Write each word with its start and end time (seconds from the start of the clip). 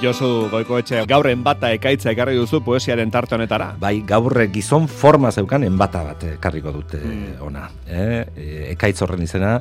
Josu 0.00 0.48
Goikoetxe 0.48 1.02
gaurren 1.04 1.42
bata 1.44 1.68
ekaitza 1.76 2.14
ekarri 2.14 2.38
duzu 2.38 2.62
poesiaren 2.64 3.10
tarte 3.12 3.34
honetara. 3.36 3.74
Bai, 3.80 3.98
gaur 4.08 4.32
gizon 4.48 4.86
forma 4.88 5.28
zeukan 5.28 5.66
enbata 5.66 6.00
bat 6.06 6.24
ekarriko 6.24 6.72
dute 6.72 7.00
mm. 7.04 7.34
ona. 7.44 7.66
Eh? 7.84 8.24
Ekaitz 8.72 9.02
horren 9.04 9.20
izena, 9.26 9.58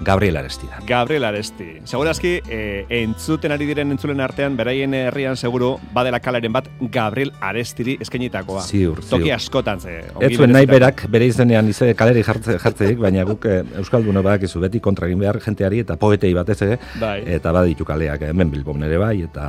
Gabriel 0.00 0.36
Aresti 0.36 0.66
da. 0.66 0.78
Gabriel 0.86 1.24
Aresti. 1.24 1.66
Segurazki, 1.84 2.40
e, 2.48 2.84
entzuten 3.00 3.52
ari 3.52 3.66
diren 3.68 3.94
entzulen 3.94 4.20
artean, 4.20 4.56
beraien 4.56 4.94
herrian 4.94 5.36
seguru, 5.36 5.76
badela 5.94 6.20
kalaren 6.20 6.52
bat 6.52 6.68
Gabriel 6.92 7.32
Arestiri 7.40 7.96
eskainitakoa. 8.04 8.62
Ziur, 8.66 9.00
ziur. 9.02 9.10
Toki 9.16 9.32
askotan 9.32 9.80
ze. 9.80 9.96
Ez 10.20 10.32
zuen 10.36 10.52
nahi 10.52 10.68
berak, 10.68 11.06
bere 11.12 11.28
izenean 11.30 11.68
ize 11.72 11.92
kaleri 11.98 12.24
jartze, 12.26 12.58
jartzeik, 12.62 13.00
baina 13.00 13.24
guk 13.28 13.46
e, 13.48 13.62
Euskalduna 13.80 14.22
bak 14.26 14.44
izu 14.48 14.60
beti 14.62 14.80
kontra 14.84 15.08
egin 15.08 15.22
behar 15.24 15.40
jenteari 15.44 15.80
eta 15.84 15.96
poetei 16.00 16.32
batez 16.36 16.58
ere, 16.68 16.78
bai. 17.00 17.20
eta 17.38 17.52
baditu 17.56 17.86
kaleak 17.88 18.26
hemen 18.28 18.52
bilbon 18.52 18.84
ere 18.86 19.00
bai, 19.00 19.14
eta 19.26 19.46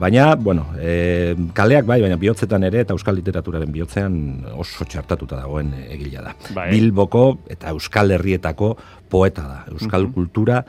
baina, 0.00 0.34
bueno, 0.36 0.68
e, 0.78 1.34
kaleak 1.54 1.88
bai, 1.88 2.00
baina 2.04 2.18
bihotzetan 2.20 2.64
ere, 2.70 2.84
eta 2.86 2.94
Euskal 2.94 3.18
Literaturaren 3.18 3.72
bihotzean 3.74 4.16
oso 4.54 4.86
txartatuta 4.86 5.42
dagoen 5.42 5.74
egila 5.88 6.28
da. 6.30 6.34
Bai. 6.54 6.70
Bilboko 6.72 7.24
eta 7.50 7.74
Euskal 7.74 8.14
Herrietako 8.16 8.76
poeta 9.10 9.48
da. 9.48 9.58
Euskal 9.74 10.08
kultura 10.14 10.62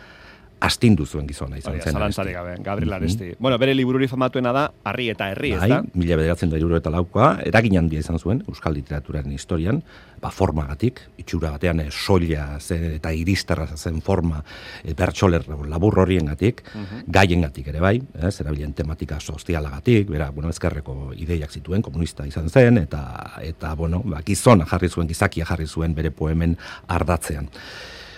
astindu 0.62 1.06
zuen 1.10 1.26
gizona 1.26 1.58
izan 1.58 1.80
zen. 1.82 1.96
Zalantzari 1.98 2.34
gabe, 2.36 2.54
Gabriel 2.62 2.94
Aresti. 2.94 3.32
Bueno, 3.42 3.58
bere 3.62 3.74
libururi 3.74 4.08
famatuena 4.08 4.52
da, 4.54 4.68
Arri 4.86 5.08
eta 5.10 5.32
Herri, 5.34 5.56
ez 5.58 5.70
da? 5.72 5.80
mila 5.98 6.18
bederatzen 6.20 6.52
da 6.52 6.60
iruro 6.62 6.78
eta 6.78 6.92
laukoa, 6.94 7.32
eragin 7.50 7.80
handia 7.80 8.02
izan 8.04 8.20
zuen, 8.22 8.44
Euskal 8.50 8.76
Literaturaren 8.78 9.32
historian, 9.34 9.82
ba, 10.22 10.30
formagatik, 10.30 11.02
itxura 11.22 11.50
batean 11.56 11.82
e, 11.82 11.88
soila 11.90 12.60
eta 12.62 13.14
iristarra 13.18 13.66
zen 13.76 14.02
forma 14.06 14.44
e, 14.84 14.94
bertxoler 14.98 15.48
labur 15.72 15.98
horien 16.04 16.30
gatik, 16.30 16.62
gaien 17.08 17.42
gatik 17.48 17.72
ere 17.74 17.82
bai, 17.82 17.96
ez, 18.22 18.36
erabilen 18.44 18.76
tematika 18.78 19.18
sozialagatik, 19.20 20.12
bera, 20.14 20.30
bueno, 20.36 20.52
ezkerreko 20.54 21.16
ideiak 21.18 21.50
zituen, 21.58 21.82
komunista 21.82 22.28
izan 22.30 22.50
zen, 22.50 22.78
eta, 22.84 23.02
eta 23.42 23.74
bueno, 23.80 24.04
ba, 24.06 24.22
gizona 24.28 24.70
jarri 24.70 24.92
zuen, 24.94 25.10
gizakia 25.10 25.50
jarri 25.50 25.66
zuen 25.66 25.98
bere 25.98 26.14
poemen 26.14 26.54
ardatzean 26.88 27.50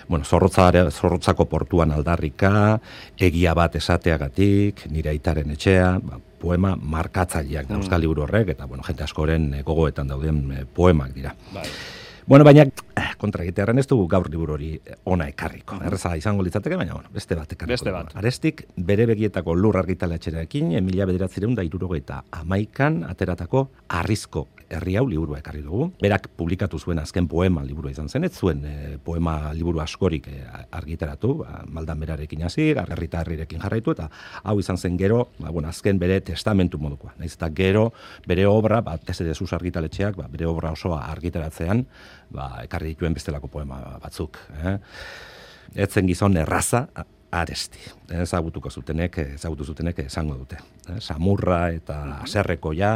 bueno, 0.08 0.24
zorrotzako 0.24 1.46
portuan 1.48 1.92
aldarrika, 1.92 2.80
egia 3.18 3.54
bat 3.54 3.76
esateagatik, 3.76 4.86
nire 4.90 5.10
aitaren 5.14 5.50
etxea, 5.56 5.98
ba, 6.02 6.20
poema 6.44 6.74
markatzaileak 6.76 7.68
mm. 7.70 7.82
Euskal 7.82 8.04
Liburu 8.04 8.26
horrek, 8.26 8.54
eta 8.54 8.66
bueno, 8.66 8.84
jente 8.86 9.04
askoren 9.04 9.52
eh, 9.54 9.62
gogoetan 9.66 10.10
dauden 10.10 10.40
eh, 10.52 10.64
poemak 10.64 11.14
dira. 11.14 11.34
Bai. 11.54 11.66
Bueno, 12.26 12.44
baina 12.44 12.64
eh, 12.64 13.10
kontra 13.20 13.44
egitearen 13.44 13.78
ez 13.78 13.86
dugu 13.88 14.06
gaur 14.08 14.30
liburu 14.32 14.54
hori 14.54 14.70
ona 15.12 15.26
ekarriko. 15.28 15.76
Mm 15.76 15.90
Erreza 15.90 16.14
izango 16.16 16.44
litzateke, 16.44 16.76
baina 16.80 16.96
bueno, 16.96 17.10
beste 17.12 17.36
bat 17.36 17.52
ekarriko. 17.52 17.74
Beste 17.74 17.92
bat. 17.92 18.14
Arestik 18.16 18.64
bere 18.76 19.04
begietako 19.10 19.54
lur 19.54 19.76
argitaletxerekin, 19.76 20.72
emila 20.80 21.04
bederatzireun 21.10 21.54
da 21.54 21.64
irurogeita 21.66 22.22
amaikan 22.40 23.02
ateratako 23.10 23.68
arrizko 24.00 24.48
herri 24.70 24.96
hau 24.96 25.04
liburua 25.08 25.38
ekarri 25.40 25.62
dugu. 25.64 25.88
Berak 26.02 26.28
publikatu 26.38 26.78
zuen 26.78 26.98
azken 27.02 27.28
poema 27.28 27.64
liburua 27.64 27.92
izan 27.92 28.08
zen, 28.08 28.24
ez 28.24 28.32
zuen 28.36 28.64
eh, 28.68 28.96
poema 29.04 29.52
liburu 29.54 29.80
askorik 29.84 30.28
e, 30.30 30.40
argitaratu, 30.74 31.34
ba, 31.42 31.62
maldan 31.70 32.00
berarekin 32.00 32.44
hasi, 32.46 32.70
herrirekin 32.74 33.62
jarraitu, 33.62 33.94
eta 33.94 34.08
hau 34.42 34.58
izan 34.60 34.78
zen 34.78 34.98
gero, 35.00 35.28
ba, 35.38 35.50
bueno, 35.50 35.68
azken 35.68 35.98
bere 35.98 36.20
testamentu 36.24 36.78
modukoa. 36.78 37.14
Naiz 37.18 37.34
eta 37.34 37.50
gero 37.54 37.90
bere 38.26 38.46
obra, 38.46 38.80
ba, 38.84 38.96
tese 38.98 39.24
desuz 39.24 39.52
argitaletxeak, 39.56 40.16
ba, 40.20 40.28
bere 40.30 40.46
obra 40.50 40.72
osoa 40.72 41.04
argitaratzean, 41.12 41.84
ba, 42.34 42.50
ekarri 42.64 42.94
dituen 42.94 43.14
bestelako 43.14 43.50
poema 43.52 43.80
batzuk. 44.02 44.38
Eh? 44.62 44.78
Etzen 45.84 46.06
gizon 46.06 46.36
erraza, 46.38 46.86
aresti. 47.34 47.80
Ezagutuko 48.22 48.70
zutenek, 48.70 49.18
ezagutu 49.34 49.66
zutenek 49.66 50.04
esango 50.06 50.36
dute. 50.38 50.60
Eh? 50.88 51.00
Samurra 51.00 51.68
eta 51.74 52.00
aserrekoia, 52.22 52.94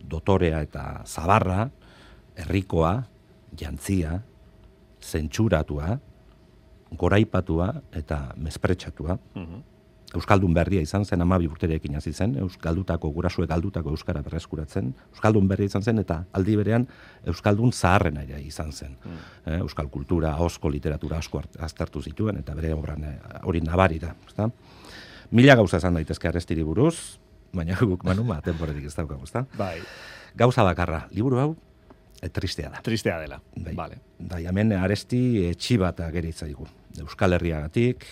dotorea 0.00 0.62
eta 0.62 1.02
zabarra, 1.06 1.68
herrikoa, 2.36 3.02
jantzia, 3.58 4.20
zentsuratua, 5.02 5.98
goraipatua 6.96 7.72
eta 7.92 8.34
mespretsatua. 8.36 9.18
Mhm. 9.34 9.66
Euskaldun 10.16 10.54
berria 10.56 10.80
izan 10.80 11.04
zen, 11.04 11.20
amabi 11.20 11.46
urterekin 11.50 11.98
hasi 11.98 12.14
zen, 12.16 12.38
Euskaldutako, 12.40 13.10
gurasue 13.12 13.46
galdutako 13.46 13.90
Euskara 13.92 14.22
berreskuratzen. 14.24 14.94
Euskaldun 15.12 15.48
berria 15.50 15.68
izan 15.68 15.82
zen, 15.82 15.98
eta 16.00 16.22
aldi 16.32 16.54
berean 16.56 16.86
Euskaldun 17.28 17.72
zaharren 17.72 18.16
ere 18.16 18.40
izan 18.40 18.72
zen. 18.72 18.96
Mm. 19.04 19.18
Eh, 19.44 19.58
Euskal 19.58 19.90
kultura, 19.92 20.34
osko 20.40 20.70
literatura 20.72 21.18
asko 21.18 21.42
aztertu 21.60 22.00
zituen, 22.00 22.38
eta 22.40 22.54
bere 22.56 22.72
obran 22.72 23.04
eh, 23.04 23.14
hori 23.42 23.60
nabari 23.60 24.00
da. 24.00 24.14
Mila 25.30 25.58
gauza 25.60 25.76
esan 25.76 26.00
daitezke 26.00 26.28
arrestiri 26.28 26.64
buruz, 26.64 27.18
baina 27.52 27.78
guk 27.80 28.04
manu 28.04 28.24
ma 28.24 28.40
temporetik 28.44 28.88
ez 28.90 28.94
daukagu, 28.96 29.24
ezta? 29.24 29.46
Bai. 29.58 29.78
Gauza 30.38 30.64
bakarra, 30.66 31.06
liburu 31.10 31.40
hau 31.42 31.50
e, 32.20 32.28
tristea 32.28 32.70
da. 32.70 32.82
Tristea 32.84 33.18
dela. 33.20 33.40
Bai. 33.56 33.74
Vale. 33.74 34.00
Bai, 34.18 34.44
hemen 34.46 34.72
aresti 34.78 35.48
etxi 35.48 35.78
bat 35.80 36.00
ageritza 36.06 36.46
digu. 36.46 36.66
Euskal 36.98 37.36
Herriagatik, 37.38 38.06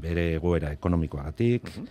bere 0.00 0.34
egoera 0.36 0.72
ekonomikoagatik, 0.76 1.72
uh 1.76 1.88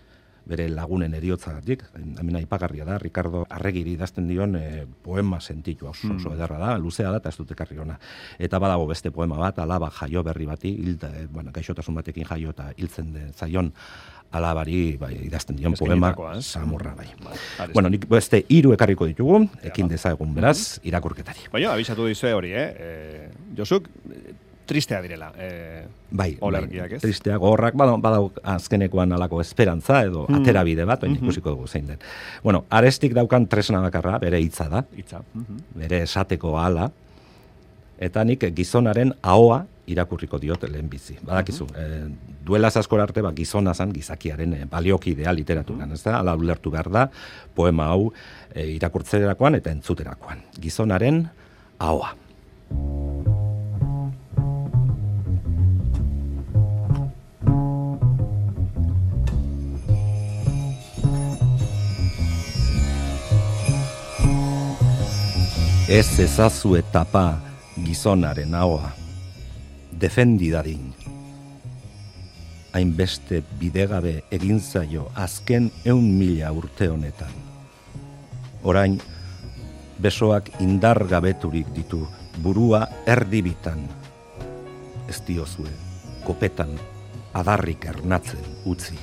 bere 0.49 0.65
lagunen 0.71 1.13
eriotzagatik, 1.17 1.83
hemen 1.93 2.39
aipagarria 2.39 2.85
da, 2.87 2.97
Ricardo 3.01 3.43
Arregiri 3.53 3.93
idazten 3.97 4.27
dion 4.29 4.55
e, 4.57 4.85
poema 5.05 5.39
sentitu 5.39 5.89
oso, 5.91 6.09
oso 6.15 6.33
ederra 6.33 6.57
da, 6.61 6.71
luzea 6.81 7.11
da, 7.13 7.19
eta 7.21 7.29
ez 7.29 7.37
dute 7.37 7.57
karri 7.57 7.77
ona. 7.81 7.99
Eta 8.41 8.59
badago 8.61 8.87
beste 8.89 9.11
poema 9.15 9.37
bat, 9.41 9.59
alaba 9.61 9.91
jaio 9.99 10.23
berri 10.25 10.49
bati, 10.49 10.73
hilda, 10.81 11.11
e, 11.19 11.27
bueno, 11.29 11.53
gaixotasun 11.55 11.99
batekin 12.01 12.25
jaio 12.29 12.55
eta 12.55 12.71
hiltzen 12.77 13.13
den 13.13 13.33
zaion 13.33 13.73
alabari 14.31 14.97
bai, 14.99 15.13
idazten 15.25 15.57
dion 15.57 15.73
poema 15.73 16.13
samurra 16.41 16.93
bai. 16.95 17.07
bai 17.23 17.69
bueno, 17.73 17.89
nik 17.89 18.05
beste 18.09 18.43
hiru 18.49 18.73
ekarriko 18.75 19.07
ditugu, 19.09 19.41
ekin 19.65 19.89
dezagun 19.89 20.33
beraz, 20.35 20.79
irakurketari. 20.85 21.49
Baina, 21.53 21.73
abisatu 21.73 22.05
dizu 22.07 22.29
hori, 22.35 22.53
eh? 22.53 22.67
E, 22.69 23.29
Josuk, 23.57 23.89
tristea 24.69 25.01
direla. 25.01 25.31
E, 25.33 25.49
bai, 26.11 26.35
olergiak, 26.45 26.93
bai, 26.93 27.01
tristea, 27.01 27.39
gorrak, 27.41 27.73
badau, 27.79 27.97
badau 28.03 28.29
azkenekoan 28.53 29.17
alako 29.17 29.41
esperantza 29.41 30.03
edo 30.05 30.27
mm. 30.27 30.41
atera 30.41 30.63
bide 30.67 30.85
bat, 30.85 31.01
baina 31.01 31.17
mm 31.17 31.25
ikusiko 31.25 31.55
dugu 31.55 31.67
zein 31.67 31.89
den. 31.89 32.05
Bueno, 32.43 32.65
arestik 32.69 33.17
daukan 33.17 33.49
tresna 33.49 33.81
bakarra, 33.81 34.19
bere 34.21 34.41
hitza 34.43 34.69
da, 34.69 34.85
hitza. 34.95 35.23
Mhm. 35.33 35.63
bere 35.81 36.03
esateko 36.05 36.53
ala, 36.61 36.91
eta 37.99 38.23
nik 38.23 38.45
gizonaren 38.55 39.15
ahoa 39.21 39.63
irakurriko 39.93 40.39
diot 40.41 40.63
lehen 40.69 40.89
bizi. 40.89 41.17
Badakizu, 41.25 41.67
e, 41.75 41.87
duela 42.45 42.71
zaskor 42.71 43.01
arte, 43.03 43.23
ba, 43.25 43.33
gizona 43.35 43.73
zan, 43.73 43.93
gizakiaren 43.95 44.53
e, 44.53 44.63
baliokidea 44.69 45.33
literaturan, 45.35 45.91
ez 45.95 46.03
da? 46.03 46.19
Ala 46.19 46.35
ulertu 46.37 46.73
behar 46.73 46.91
da, 46.93 47.09
poema 47.55 47.89
hau 47.93 48.09
e, 48.53 48.69
irakurtzerakoan 48.77 49.59
eta 49.59 49.73
entzuterakoan. 49.75 50.45
Gizonaren 50.59 51.27
ahoa. 51.79 52.15
Ez 65.89 66.19
ezazu 66.21 66.75
etapa 66.77 67.23
gizonaren 67.81 68.53
ahoa 68.53 68.98
defendi 69.99 70.51
dadin. 70.51 70.93
Hainbeste 72.73 73.41
bidegabe 73.59 74.13
egin 74.31 74.59
zaio 74.61 75.09
azken 75.15 75.71
eun 75.85 76.05
mila 76.15 76.51
urte 76.55 76.87
honetan. 76.87 77.33
Orain, 78.63 78.99
besoak 79.99 80.51
indar 80.63 81.03
gabeturik 81.09 81.73
ditu 81.75 82.05
burua 82.43 82.85
erdibitan. 83.07 83.81
Ez 85.09 85.19
diozue, 85.27 85.71
kopetan, 86.23 86.77
adarrik 87.33 87.89
ernatzen 87.89 88.45
utzi. 88.69 88.95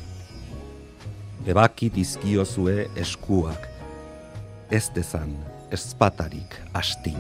Ebaki 1.47 1.91
dizkiozue 1.94 2.88
eskuak, 2.97 3.69
ez 4.70 4.87
dezan 4.94 5.35
ezpatarik 5.75 6.56
astin. 6.75 7.19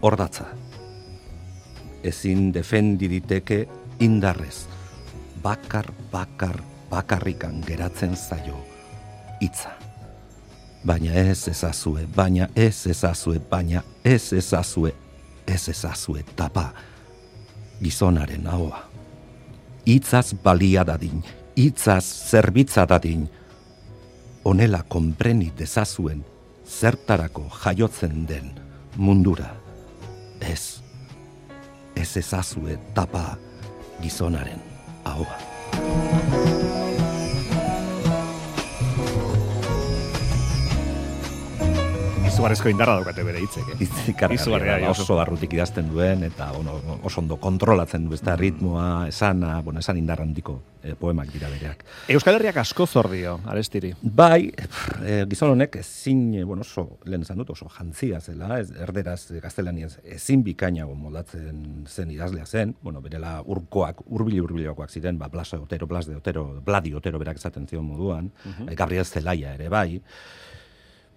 Hordatza 0.00 0.46
ezin 2.08 2.52
defendi 2.52 3.08
diteke 3.08 3.66
indarrez. 4.00 4.66
Bakar, 5.42 5.92
bakar, 6.12 6.60
bakarrikan 6.90 7.62
geratzen 7.66 8.16
zaio 8.16 8.56
hitza. 9.40 9.74
Baina 10.86 11.12
ez 11.12 11.48
ezazue, 11.48 12.06
baina 12.14 12.48
ez 12.56 12.86
ezazue, 12.86 13.40
baina 13.50 13.82
ez 14.04 14.32
ezazue, 14.32 14.92
ez 15.46 15.68
ezazue 15.68 16.22
tapa 16.36 16.72
gizonaren 17.82 18.46
ahoa. 18.46 18.84
Itzaz 19.86 20.34
balia 20.44 20.84
dadin, 20.84 21.22
itzaz 21.56 22.04
zerbitza 22.30 22.84
dadin, 22.86 23.28
onela 24.44 24.82
konpreni 24.88 25.50
dezazuen 25.56 26.24
zertarako 26.68 27.46
jaiotzen 27.62 28.26
den 28.28 28.52
mundura. 28.96 29.48
Ez 30.40 30.80
ez 32.00 32.16
ezazue 32.16 32.78
tapa 32.94 33.38
gizonaren 34.00 34.62
ahoa. 35.02 36.37
Izugarrizko 42.38 42.70
indarra 42.70 42.94
daukate 43.00 43.24
bere 43.26 43.40
hitzek. 43.42 43.70
Eh? 43.74 44.34
Izugarria, 44.36 44.76
oso 44.92 45.16
barrutik 45.18 45.56
idazten 45.56 45.88
duen, 45.90 46.22
eta 46.28 46.52
bueno, 46.54 46.76
oso 47.02 47.18
ondo 47.18 47.38
kontrolatzen 47.42 48.04
du, 48.06 48.14
ez 48.14 48.22
da, 48.22 48.36
ritmoa, 48.38 49.08
esana, 49.10 49.56
bueno, 49.66 49.82
esan 49.82 49.98
indarra 49.98 50.22
handiko 50.22 50.54
e, 50.78 50.94
poemak 50.94 51.32
dira 51.34 51.50
bereak. 51.50 51.82
Euskal 52.14 52.38
Herriak 52.38 52.60
asko 52.62 52.86
zordio, 52.86 53.40
arestiri. 53.50 53.90
Bai, 54.02 54.52
e, 55.02 55.16
gizon 55.32 55.56
honek 55.56 55.80
ezin, 55.80 56.22
e, 56.38 56.44
bueno, 56.46 56.62
oso, 56.62 57.00
lehen 57.10 57.26
esan 57.26 57.42
dut, 57.42 57.50
oso 57.56 57.66
jantzia 57.74 58.22
zela, 58.22 58.60
ez, 58.62 58.70
erderaz, 58.86 59.18
gaztelaniaz, 59.42 59.96
ezin 60.06 60.46
bikainago 60.46 60.94
moldatzen 60.94 61.88
zen 61.90 62.14
idazlea 62.14 62.46
zen, 62.46 62.76
bueno, 62.86 63.02
berela 63.02 63.40
urkoak, 63.42 64.06
urbili 64.06 64.38
urbilokoak 64.46 64.94
ziren, 64.94 65.18
ba, 65.18 65.26
Blas 65.26 65.56
Otero, 65.58 65.90
Blas 65.90 66.06
de 66.06 66.14
Otero, 66.14 66.46
Bladi 66.64 66.94
Otero 66.94 67.18
berak 67.18 67.42
esaten 67.42 67.66
zion 67.66 67.90
moduan, 67.90 68.30
uh 68.46 68.70
Gabriel 68.78 69.04
Zelaia 69.04 69.58
ere 69.58 69.66
bai, 69.72 70.00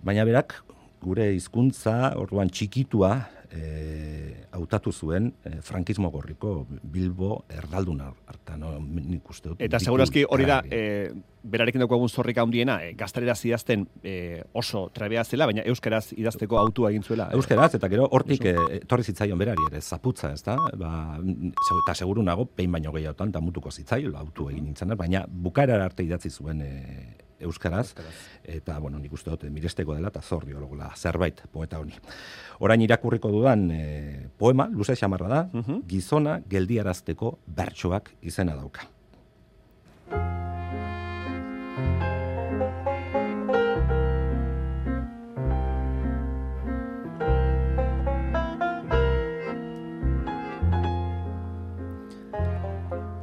baina 0.01 0.25
berak, 0.25 0.57
gure 1.01 1.31
hizkuntza 1.35 2.13
orduan 2.19 2.49
txikitua, 2.53 3.13
e, 3.51 4.45
hautatu 4.51 4.91
zuen 4.91 5.31
e, 5.43 5.57
frankismo 5.61 6.09
gorriko 6.11 6.65
Bilbo 6.83 7.43
erdalduna 7.49 8.11
harta, 8.27 8.57
no? 8.57 8.77
nik 8.79 9.29
uste 9.29 9.51
dut. 9.51 9.61
Eta 9.61 9.79
segurazki 9.79 10.23
hori 10.29 10.47
da, 10.47 10.61
e, 10.71 11.11
berarekin 11.43 11.83
dugu 11.83 11.97
egun 11.97 12.11
zorrik 12.11 12.39
handiena, 12.41 12.77
e, 12.83 12.93
gaztelera 12.97 13.35
zidazten 13.35 13.87
e, 14.03 14.43
oso 14.57 14.85
trebea 14.93 15.23
zela, 15.25 15.47
baina 15.49 15.65
euskeraz 15.73 16.11
idazteko 16.15 16.59
autua 16.61 16.91
egin 16.91 17.03
zuela. 17.03 17.29
Euskeraz, 17.37 17.73
eta 17.79 17.89
gero 17.91 18.07
hortik 18.11 18.45
e, 18.51 18.55
torri 18.87 19.07
zitzaion 19.07 19.39
berari 19.41 19.67
ere, 19.71 19.81
zaputza, 19.81 20.31
ez 20.35 20.43
da? 20.47 20.57
Ba, 20.79 20.93
eta 21.81 21.97
seguru 21.97 22.23
nago, 22.23 22.45
pein 22.45 22.71
baino 22.71 22.93
gehiagotan, 22.95 23.33
da 23.35 23.43
mutuko 23.43 23.71
zitzaion, 23.71 24.15
autu 24.21 24.49
egin 24.53 24.69
nintzen, 24.69 24.95
baina 24.99 25.25
bukaera 25.27 25.79
arte 25.83 26.07
idatzi 26.07 26.31
zuen 26.31 26.63
e, 26.65 26.71
euskaraz, 27.41 27.93
eta 28.43 28.77
bueno, 28.79 28.99
nik 28.99 29.13
uste 29.13 29.33
dut 29.33 29.43
miresteko 29.49 29.95
dela 29.97 30.11
eta 30.13 30.21
zor 30.21 30.45
biologula 30.45 30.91
zerbait 30.95 31.43
poeta 31.51 31.79
honi. 31.79 31.97
Orain 32.59 32.81
irakurriko 32.81 33.31
dudan 33.33 33.67
e, 33.71 33.83
poema, 34.37 34.69
luze 34.71 34.95
xamarra 34.95 35.27
da, 35.27 35.43
mhm. 35.53 35.83
gizona 35.87 36.39
geldiarazteko 36.49 37.37
bertsoak 37.47 38.13
izena 38.21 38.55
dauka. 38.55 38.87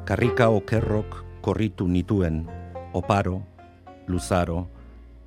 Karrika 0.08 0.46
okerrok 0.48 1.18
korritu 1.44 1.84
nituen, 1.84 2.46
oparo, 2.96 3.42
luzaro, 4.08 4.66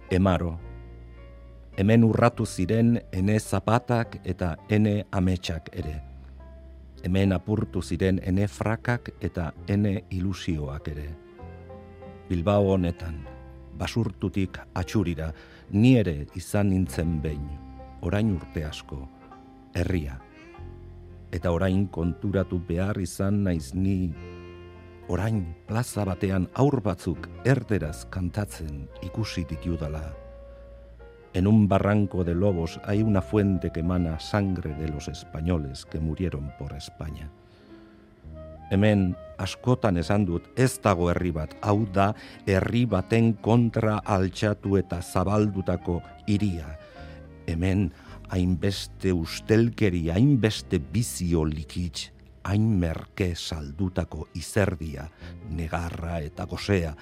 emaro. 0.10 0.60
Hemen 1.78 2.04
urratu 2.04 2.46
ziren 2.46 3.00
ene 3.12 3.40
zapatak 3.40 4.20
eta 4.24 4.56
ene 4.70 5.06
ametsak 5.12 5.70
ere. 5.74 6.02
Hemen 7.04 7.34
apurtu 7.34 7.82
ziren 7.82 8.20
ene 8.24 8.48
frakak 8.48 9.10
eta 9.22 9.52
ene 9.68 10.02
ilusioak 10.10 10.88
ere. 10.92 11.08
Bilbao 12.30 12.74
honetan, 12.74 13.24
basurtutik 13.78 14.60
atxurira, 14.74 15.32
ni 15.72 15.96
ere 15.98 16.28
izan 16.36 16.70
nintzen 16.70 17.20
behin, 17.22 17.48
orain 18.02 18.36
urte 18.36 18.66
asko, 18.66 19.08
herria. 19.74 20.20
Eta 21.32 21.52
orain 21.52 21.88
konturatu 21.88 22.60
behar 22.68 23.00
izan 23.00 23.44
naiz 23.44 23.74
ni 23.74 24.14
orain 25.12 25.44
plaza 25.68 26.06
batean 26.08 26.46
aur 26.56 26.80
batzuk 26.80 27.26
erderaz 27.44 28.06
kantatzen 28.14 28.86
ikusi 29.04 29.44
ditudala. 29.50 30.06
En 31.34 31.48
un 31.48 31.68
barranco 31.68 32.24
de 32.24 32.34
lobos 32.34 32.80
hay 32.86 33.02
una 33.04 33.22
fuente 33.22 33.72
que 33.74 33.82
emana 33.82 34.22
sangre 34.22 34.74
de 34.76 34.88
los 34.88 35.10
españoles 35.10 35.86
que 35.86 36.00
murieron 36.00 36.54
por 36.58 36.72
España. 36.74 37.30
Hemen 38.72 39.18
askotan 39.38 39.98
esan 39.98 40.24
dut 40.24 40.48
ez 40.56 40.80
dago 40.80 41.10
herri 41.12 41.34
bat, 41.36 41.58
hau 41.60 41.84
da 41.92 42.14
herri 42.48 42.86
baten 42.86 43.34
kontra 43.34 44.00
altxatu 44.00 44.78
eta 44.80 45.02
zabaldutako 45.02 46.00
iria. 46.28 46.78
Hemen 47.52 47.92
hainbeste 48.32 49.12
ustelkeri, 49.12 50.08
hainbeste 50.10 50.80
bizio 50.80 51.44
likitz, 51.44 52.14
hain 52.44 52.64
merke 52.80 53.34
saldutako 53.36 54.28
izerdia, 54.36 55.08
negarra 55.50 56.20
eta 56.20 56.46
gosea, 56.46 56.94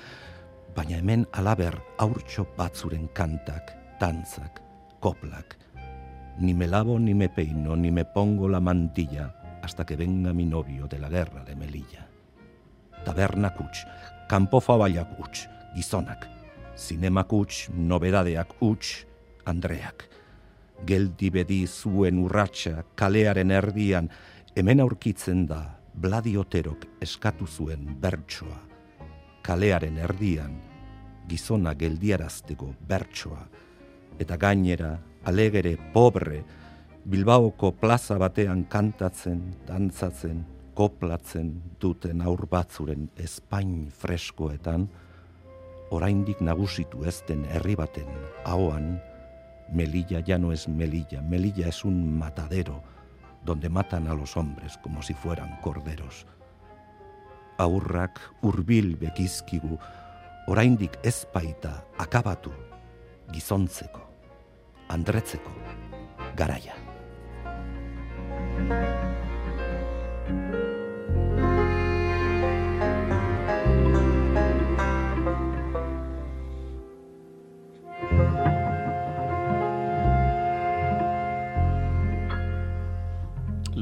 baina 0.76 1.00
hemen 1.00 1.26
alaber 1.34 1.80
aurtxo 1.98 2.48
batzuren 2.58 3.10
kantak, 3.14 3.74
tantzak, 4.00 4.62
koplak. 5.00 5.58
Ni 6.40 6.54
me 6.54 6.68
lavo, 6.68 7.00
ni 7.00 7.14
me 7.14 7.30
peino, 7.30 7.76
ni 7.76 7.92
me 7.92 8.06
pongo 8.06 8.48
la 8.48 8.60
mantilla, 8.60 9.60
hasta 9.62 9.86
que 9.86 9.96
venga 9.96 10.34
mi 10.34 10.46
novio 10.46 10.88
de 10.88 11.00
la 11.00 11.10
guerra 11.10 11.44
de 11.44 11.56
Melilla. 11.56 12.08
Taberna 13.06 13.54
kuts, 13.56 13.86
kampo 14.28 14.60
fabaiak 14.60 15.20
uts, 15.20 15.48
gizonak, 15.76 16.28
zinema 16.78 17.24
kuts, 17.24 17.70
nobedadeak 17.74 18.56
uts, 18.62 19.06
Andreak. 19.46 20.08
Geldi 20.86 21.30
bedi 21.30 21.66
zuen 21.68 22.20
urratsa 22.24 22.86
kalearen 22.96 23.52
erdian, 23.52 24.08
Hemen 24.56 24.80
aurkitzen 24.82 25.44
da 25.46 25.60
Bladioterok 25.94 26.86
eskatu 27.06 27.46
zuen 27.46 27.84
bertsoa, 28.02 28.58
kalearen 29.46 30.00
erdian 30.02 30.56
gizona 31.30 31.76
geldiarazteko 31.78 32.72
bertsoa, 32.90 33.44
eta 34.18 34.38
gainera 34.42 34.96
alegere 35.30 35.76
pobre 35.94 36.42
Bilbaoko 37.10 37.72
plaza 37.78 38.18
batean 38.18 38.66
kantatzen, 38.66 39.40
dantzatzen, 39.68 40.42
koplatzen 40.74 41.54
duten 41.80 42.22
aur 42.26 42.48
batzuren 42.50 43.08
espain 43.22 43.88
freskoetan, 44.02 44.90
oraindik 45.94 46.42
nagusitu 46.42 47.06
ez 47.06 47.20
den 47.28 47.46
herri 47.54 47.78
baten 47.78 48.10
ahoan, 48.46 48.96
Melilla 49.74 50.24
ya 50.26 50.40
no 50.40 50.52
es 50.52 50.68
Melilla, 50.68 51.22
Melilla 51.22 51.68
es 51.70 51.86
un 51.86 52.18
matadero, 52.18 52.82
donde 53.44 53.70
matan 53.70 54.08
a 54.08 54.14
los 54.14 54.38
hombres 54.38 54.78
como 54.78 55.02
si 55.02 55.14
fueran 55.14 55.60
corderos. 55.62 56.26
Aurrak 57.58 58.20
urbil 58.42 58.96
bekizkigu, 58.96 59.78
oraindik 60.48 60.98
ez 61.04 61.28
baita 61.34 61.86
akabatu, 61.98 62.52
gizontzeko, 63.32 64.10
andretzeko, 64.88 65.52
garaia. 66.36 66.89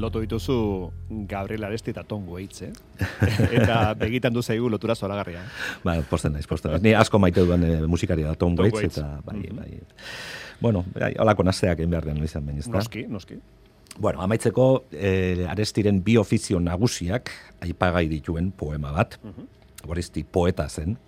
Lotu 0.00 0.22
dituzu 0.22 0.56
Gabriel 1.28 1.64
Aresti 1.68 1.92
eta 1.94 2.04
Tongo 2.08 2.38
eitz, 2.38 2.62
eh? 2.66 2.72
eta 3.60 3.94
begitan 3.98 4.34
du 4.34 4.42
zaigu 4.42 4.70
lotura 4.70 4.94
zoragarria. 4.94 5.44
Ba, 5.84 5.98
posten 6.10 6.32
naiz, 6.36 6.46
posten 6.46 6.72
naiz. 6.74 6.82
Ni 6.84 6.94
asko 6.94 7.20
maite 7.22 7.44
duen 7.46 7.64
e, 7.64 7.72
musikaria 7.86 8.32
da 8.32 8.38
Tongo 8.38 8.66
eitz, 8.66 8.84
eta 8.90 9.20
bai, 9.24 9.36
mm 9.36 9.42
-hmm. 9.42 9.56
bai. 9.56 9.80
Bueno, 10.60 10.84
bai, 10.94 11.14
holako 11.18 11.42
nasteak 11.42 11.78
egin 11.78 11.90
behar 11.90 12.04
den 12.04 12.24
izan 12.24 12.46
bain, 12.46 12.60
Noski, 12.66 13.06
noski. 13.06 13.38
Bueno, 13.98 14.20
amaitzeko 14.22 14.84
e, 14.92 15.46
Arestiren 15.48 16.02
bi 16.04 16.16
ofizio 16.16 16.60
nagusiak 16.60 17.30
aipagai 17.60 18.08
dituen 18.08 18.52
poema 18.52 18.92
bat. 18.92 19.18
Mm 19.22 19.30
-hmm. 19.30 20.24
poeta 20.30 20.68
zen, 20.68 20.98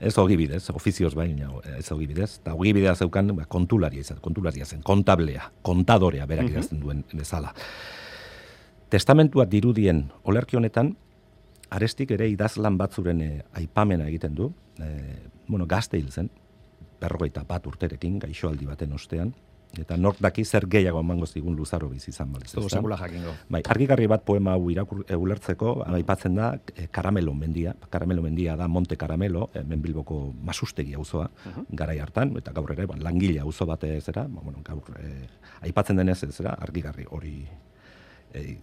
ez 0.00 0.14
ogibidez, 0.18 0.70
ofizioz 0.70 1.14
baina 1.14 1.50
ez 1.76 1.90
ogibidez, 1.92 2.38
eta 2.38 2.54
ogibidea 2.54 2.94
zeukan 2.94 3.34
ba, 3.36 3.46
kontularia 3.50 4.04
izan, 4.04 4.20
kontularia 4.22 4.66
zen, 4.66 4.82
kontablea, 4.82 5.50
kontadorea 5.62 6.26
berak 6.26 6.46
mm 6.46 6.54
idazten 6.54 6.80
duen 6.80 7.04
bezala. 7.12 7.52
Testamentua 8.88 9.44
dirudien 9.44 10.06
olerki 10.24 10.56
honetan, 10.56 10.94
arestik 11.70 12.14
ere 12.16 12.28
idazlan 12.30 12.78
batzuren 12.78 13.20
e, 13.20 13.30
aipamena 13.60 14.06
egiten 14.08 14.34
du, 14.34 14.52
e, 14.80 14.88
bueno, 15.48 15.66
gazte 15.66 15.98
hil 15.98 16.08
zen, 16.10 16.30
berrogeita 17.00 17.44
bat 17.48 17.66
urterekin, 17.66 18.18
gaixoaldi 18.22 18.66
baten 18.66 18.94
ostean, 18.96 19.34
eta 19.76 19.96
nork 20.00 20.20
daki 20.20 20.44
zer 20.44 20.66
gehiago 20.70 21.00
emango 21.00 21.26
zigun 21.26 21.56
luzaro 21.56 21.88
bizi 21.88 22.10
izan 22.10 22.32
baliz. 22.32 22.54
jakingo. 22.96 23.34
Bai, 23.48 23.60
argigarri 23.68 24.06
bat 24.08 24.24
poema 24.24 24.54
hau 24.56 24.70
irakur 24.70 25.04
e, 25.06 25.16
ulertzeko, 25.16 25.82
aipatzen 25.98 26.38
da 26.38 26.54
e, 26.74 26.86
Karamelo 26.90 27.34
mendia. 27.34 27.74
Karamelo 27.90 28.22
mendia 28.22 28.56
da 28.56 28.68
Monte 28.68 28.96
Karamelo, 28.96 29.50
e, 29.52 29.62
Menbilboko 29.62 30.32
masustegi 30.42 30.94
auzoa 30.94 31.28
uh 31.28 31.66
garai 31.78 31.98
hartan 32.00 32.32
eta 32.38 32.52
gaur 32.52 32.70
ere, 32.72 32.86
ban, 32.86 33.02
langile 33.02 33.40
auzo 33.40 33.66
bat 33.66 33.84
zera, 34.00 34.24
ba, 34.28 34.40
bueno, 34.42 34.62
gaur 34.64 34.82
e, 34.98 35.28
aipatzen 35.66 35.96
denez 35.96 36.18
zera, 36.30 36.54
argigarri 36.54 37.04
hori 37.10 37.46
e, 38.32 38.56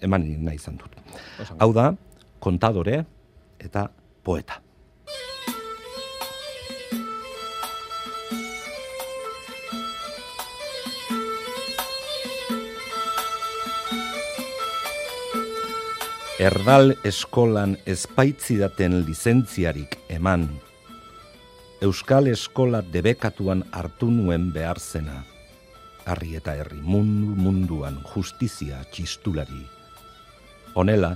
eman 0.00 0.24
nahi 0.44 0.56
izan 0.56 0.78
dut. 0.80 0.96
Hau 1.58 1.72
da, 1.72 1.92
kontadore 2.40 3.04
eta 3.60 3.90
poeta. 4.24 4.60
Erdal 16.40 16.94
eskolan 17.04 17.74
espaitzidaten 17.84 18.94
lizentziarik 19.04 19.98
eman. 20.08 20.46
Euskal 21.84 22.30
eskola 22.32 22.78
debekatuan 22.80 23.60
hartu 23.76 24.06
nuen 24.08 24.46
behar 24.54 24.78
zena. 24.80 25.18
Harri 26.08 26.38
eta 26.38 26.54
herri 26.56 26.78
mundu 26.80 27.34
munduan 27.36 27.98
justizia 28.14 28.78
txistulari. 28.88 29.60
Honela, 30.80 31.10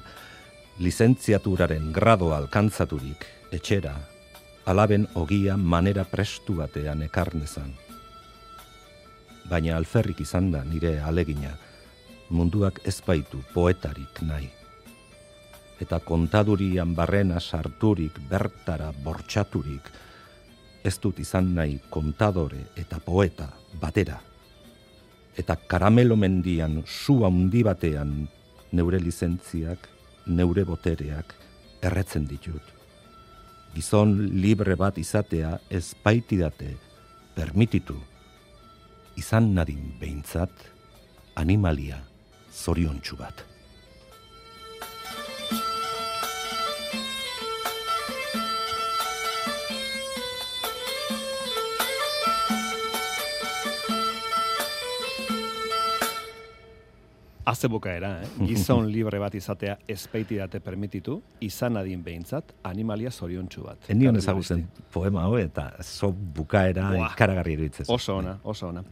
lizentziaturaren 0.85 1.87
gradoa 1.97 2.37
alkantzaturik, 2.43 3.25
etxera, 3.51 3.95
alaben 4.67 5.07
ogia 5.15 5.57
manera 5.57 6.05
prestu 6.05 6.59
batean 6.59 7.01
ekarnezan. 7.07 7.71
Baina 9.49 9.79
alferrik 9.79 10.21
izan 10.21 10.53
da 10.53 10.61
nire 10.69 10.99
alegina, 11.01 11.55
munduak 12.29 12.83
ezbaitu 12.85 13.41
poetarik 13.55 14.21
nahi. 14.21 14.53
Eta 15.81 15.99
kontadurian 16.01 16.95
barrena 16.95 17.41
sarturik 17.41 18.21
bertara 18.31 18.93
bortxaturik, 19.05 19.91
ez 20.85 20.99
dut 21.01 21.19
izan 21.19 21.55
nahi 21.57 21.79
kontadore 21.91 22.61
eta 22.77 23.01
poeta 23.01 23.49
batera. 23.81 24.21
Eta 25.37 25.57
karamelo 25.57 26.17
mendian 26.17 26.83
su 26.87 27.25
handi 27.27 27.65
batean 27.67 28.29
neure 28.73 29.01
lizentziak, 29.01 29.89
neure 30.27 30.65
botereak 30.65 31.35
erretzen 31.83 32.29
ditut. 32.29 32.63
Gizon 33.75 34.15
libre 34.39 34.77
bat 34.79 34.99
izatea 34.99 35.57
ez 35.71 35.95
baitidate 36.05 36.77
permititu. 37.35 37.97
Izan 39.19 39.51
nadin 39.55 39.97
behintzat 39.99 40.69
animalia 41.35 41.99
zoriontsu 42.53 43.19
bat. 43.19 43.54
Aze 57.45 57.69
bukaera, 57.69 58.23
eh? 58.23 58.29
gizon 58.49 58.87
libre 58.89 59.19
bat 59.21 59.35
izatea 59.37 59.77
ezpeiti 59.89 60.39
date 60.41 60.61
permititu, 60.65 61.19
izan 61.45 61.77
adin 61.77 62.01
behintzat, 62.05 62.55
animalia 62.65 63.11
zoriontsu 63.13 63.67
bat. 63.67 63.85
Enion 63.93 64.17
ezagutzen 64.17 64.65
poema 64.93 65.27
hau 65.29 65.37
eta 65.37 65.67
zo 65.83 66.09
bukaera 66.13 66.89
ikaragarri 67.11 67.59
iruditzen. 67.59 67.87
Oso 67.93 68.17
ona, 68.23 68.39
oso 68.43 68.71
ona. 68.71 68.85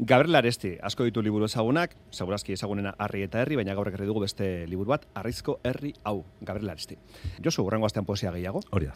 Gabriel 0.00 0.40
Aresti, 0.40 0.78
asko 0.80 1.04
ditu 1.04 1.20
liburu 1.20 1.44
ezagunak, 1.44 1.92
segurazki 2.10 2.54
ezagunena 2.56 2.94
Harri 2.96 3.26
eta 3.26 3.42
Herri, 3.42 3.58
baina 3.60 3.74
gaur 3.76 3.90
ekarri 3.90 4.08
dugu 4.08 4.24
beste 4.24 4.48
liburu 4.70 4.94
bat, 4.94 5.04
Arrizko 5.20 5.58
Herri 5.62 5.92
hau, 6.08 6.22
Gabriel 6.40 6.72
Aresti. 6.72 6.96
Josu, 7.44 7.66
urrengo 7.66 7.84
astean 7.84 8.08
poesia 8.08 8.32
gehiago? 8.32 8.62
Hori 8.72 8.86
da. 8.86 8.88